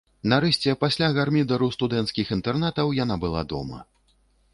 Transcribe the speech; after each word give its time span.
Нарэшце, 0.31 0.69
пасля 0.83 1.09
гармідару 1.17 1.67
студэнцкіх 1.75 2.31
інтэрнатаў, 2.37 2.87
яна 3.03 3.19
была 3.25 3.45
дома. 3.53 3.79